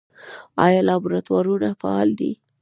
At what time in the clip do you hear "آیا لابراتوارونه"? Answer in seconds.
0.65-1.69